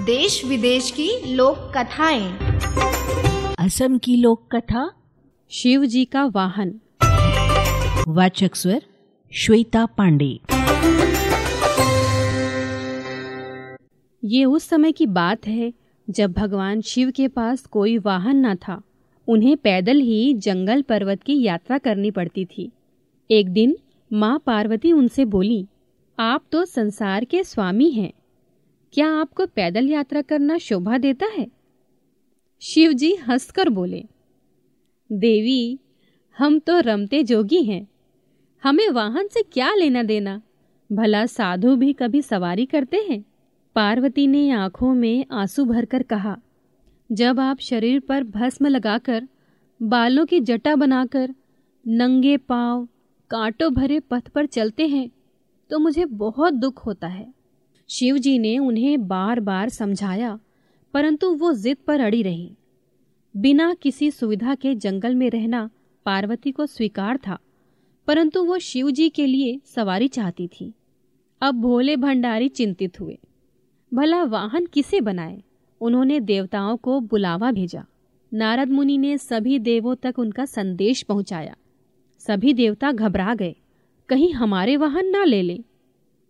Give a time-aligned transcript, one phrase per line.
[0.00, 2.38] देश विदेश की लोक कथाएँ।
[3.58, 4.90] असम की लोक कथा
[5.50, 6.80] शिव जी का वाहन।
[8.08, 8.82] वाचक स्वर
[9.32, 10.40] श्वेता पांडे।
[14.24, 15.72] ये उस समय की बात है
[16.10, 18.82] जब भगवान शिव के पास कोई वाहन ना था।
[19.28, 22.70] उन्हें पैदल ही जंगल पर्वत की यात्रा करनी पड़ती थी।
[23.30, 23.76] एक दिन
[24.12, 25.66] माँ पार्वती उनसे बोली
[26.18, 28.12] आप तो संसार के स्वामी हैं।
[28.94, 31.46] क्या आपको पैदल यात्रा करना शोभा देता है?
[32.62, 34.04] शिव जी हंसकर बोले,
[35.10, 35.78] देवी,
[36.36, 37.86] हम तो रमते जोगी हैं।
[38.62, 40.40] हमें वाहन से क्या लेना देना?
[40.90, 43.24] भला साधु भी कभी सवारी करते हैं?
[43.76, 46.36] पार्वती ने आँखों में आँसू भरकर कहा,
[47.10, 49.28] जब आप शरीर पर भस्म लगाकर,
[49.80, 51.34] बालों की जटा बनाकर,
[51.84, 52.88] नंगे पाँव,
[53.30, 55.10] कांटों भरे पथ पर चलते हैं
[55.70, 57.39] तो मुझे बहुत दुख होता है।
[57.90, 60.38] शिव जी ने उन्हें बार बार समझाया,
[60.94, 62.54] परंतु वो जिद पर अड़ी रही।
[63.36, 65.70] बिना किसी सुविधा के जंगल में रहना
[66.04, 67.38] पार्वती को स्वीकार था,
[68.06, 70.72] परंतु वो शिव जी के लिए सवारी चाहती थी।
[71.40, 73.18] अब भोले भंडारी चिंतित हुए।
[73.94, 75.42] भला वाहन किसे बनाए?
[75.80, 77.84] उन्होंने देवताओं को बुलावा भेजा।
[78.34, 81.56] नारद मुनि ने सभी देवों तक उनका संदेश पहुँचाया।
[82.18, 83.56] सभी देवता घबरा गए।
[84.08, 85.64] कहीं हमारे वाहन ना ले लें।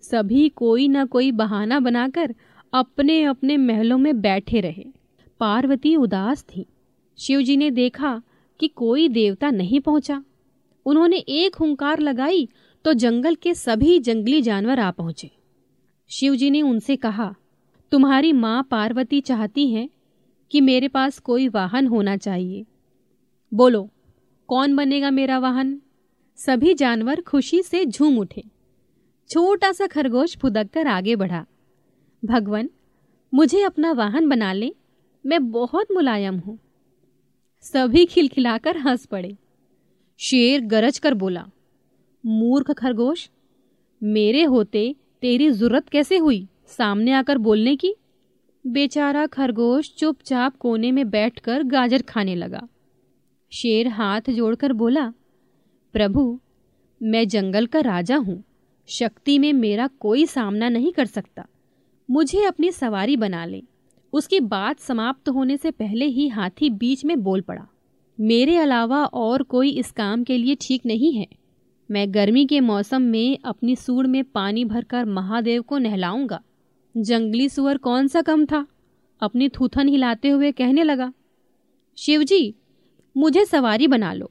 [0.00, 2.34] सभी कोई ना कोई बहाना बनाकर
[2.72, 4.84] अपने अपने महलों में बैठे रहे।
[5.40, 6.66] पार्वती उदास थी।
[7.18, 8.22] शिवजी ने देखा
[8.60, 10.24] कि कोई देवता नहीं पहुँचा।
[10.86, 12.48] उन्होंने एक हुंकार लगाई
[12.84, 15.30] तो जंगल के सभी जंगली जानवर आ पहुँचे।
[16.10, 17.34] शिवजी ने उनसे कहा,
[17.92, 19.88] तुम्हारी माँ पार्वती चाहती हैं
[20.50, 22.64] कि मेरे पास कोई वाहन होना चाहिए।
[23.54, 23.90] बोलो,
[24.48, 25.80] कौन बनेगा मेरा वाहन?
[26.36, 28.44] सभी जानवर खुशी से झूम उठे।
[29.30, 31.46] छोटा सा खरगोश फुदक कर आगे बढ़ा।
[32.24, 32.70] भगवान,
[33.34, 34.70] मुझे अपना वाहन बना ले,
[35.26, 36.58] मैं बहुत मुलायम हूँ।
[37.62, 39.36] सभी खिलखिलाकर हंस पड़े।
[40.18, 41.44] शेर गरज कर बोला,
[42.26, 43.30] मूर्ख खरगोश,
[44.02, 46.48] मेरे होते तेरी ज़रूरत कैसे हुई?
[46.66, 47.94] सामने आकर बोलने की?
[48.64, 52.68] बेचारा खरगोश चुपचाप कोने में बैठकर गाजर खाने लगा।
[53.52, 55.12] शेर हाथ जोड़कर बोला,
[55.92, 56.40] प्रभु,
[57.02, 58.42] मैं जंगल का राजा हूँ।
[58.88, 61.46] शक्ति में मेरा कोई सामना नहीं कर सकता।
[62.08, 63.62] मुझे अपनी सवारी बना ले।
[64.12, 67.66] उसकी बात समाप्त होने से पहले ही हाथी बीच में बोल पड़ा,
[68.18, 71.26] मेरे अलावा और कोई इस काम के लिए ठीक नहीं है।
[71.90, 76.40] मैं गर्मी के मौसम में अपनी सूड़ में पानी भरकर महादेव को नहलाऊँगा।
[76.94, 78.66] जंगली सुअर कौन सा कम था?
[79.22, 81.12] अपनी थूथन हिलाते हुए कहने लगा,
[81.98, 82.54] शिवजी,
[83.16, 84.30] मुझे सवारी बना लो।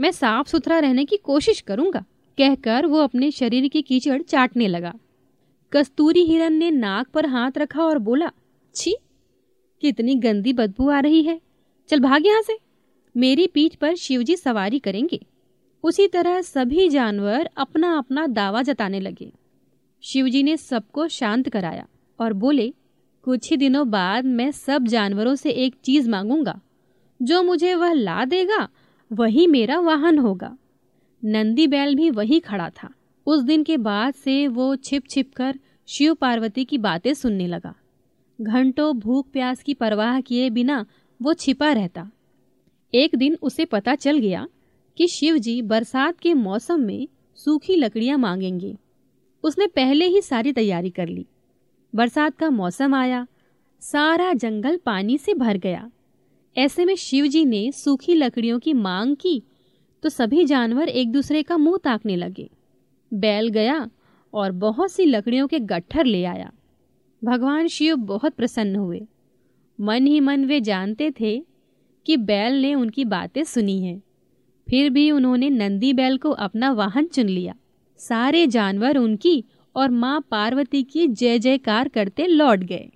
[0.00, 2.04] मैं साफ़ सुथरा रहने की कोशिश करूँगा।
[2.38, 4.94] कहकर वो अपने शरीर की कीचड़ चाटने लगा।
[5.72, 8.30] कस्तूरी हिरन ने नाक पर हाथ रखा और बोला,
[8.74, 8.96] छी,
[9.80, 11.40] कितनी गंदी बदबू आ रही है।
[11.88, 12.58] चल भाग यहाँ से।
[13.16, 15.26] मेरी पीठ पर शिवजी सवारी करेंगे।
[15.84, 19.32] उसी तरह सभी जानवर अपना अपना दावा जताने लगे।
[20.02, 21.86] शिवजी ने सबको शांत कराया
[22.20, 22.74] और बोले,
[23.22, 26.60] कुछ ही दिनों बाद मैं सब जानवरों से एक चीज़ मांगूँगा।
[27.22, 28.68] जो मुझे वह ला देगा,
[29.12, 30.56] वही मेरा वाहन होगा।
[31.24, 32.94] नंदी बैल भी वही खड़ा था।
[33.26, 37.74] उस दिन के बाद से वो छिप छिप कर शिव पार्वती की बातें सुनने लगा।
[38.40, 40.86] घंटों भूख प्यास की परवाह किए बिना
[41.22, 42.10] वो छिपा रहता।
[42.94, 44.48] एक दिन उसे पता चल गया
[44.96, 48.76] कि शिव जी बरसात के मौसम में सूखी लकड़ियाँ मांगेंगे।
[49.44, 51.26] उसने पहले ही सारी तैयारी कर ली।
[51.94, 53.26] बरसात का मौसम आया,
[53.80, 55.90] सारा जंगल पानी से भर गया।
[56.56, 59.42] ऐसे में शिव जी ने सूखी लकड़ियों की मांग की
[60.02, 62.50] तो सभी जानवर एक दूसरे का मुँह ताकने लगे।
[63.14, 63.90] बैल गया
[64.34, 66.52] और बहुत सी लकड़ियों के गट्ठर ले आया।
[67.24, 69.06] भगवान शिव बहुत प्रसन्न हुए।
[69.80, 71.46] मन ही मन वे जानते थे
[72.06, 74.02] कि बैल ने उनकी बातें सुनी हैं।
[74.70, 77.54] फिर भी उन्होंने नंदी बैल को अपना वाहन चुन लिया।
[77.98, 79.44] सारे जानवर उनकी
[79.76, 82.90] और माँ पार्वती की जय जयकार करते लौट गए।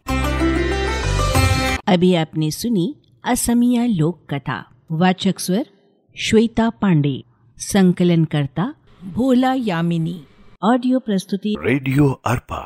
[1.88, 2.94] अभी आपने सुनी
[3.24, 5.66] असमिया लोक कथा। वाचक स्वर
[6.24, 7.20] श्वेता पांडे
[7.58, 8.70] संकलन करता
[9.14, 10.16] भोला यामिनी
[10.62, 12.60] ऑडियो प्रस्तुति रेडियो अर्पा